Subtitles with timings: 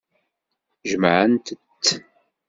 [0.89, 1.85] Jemɛent-tt.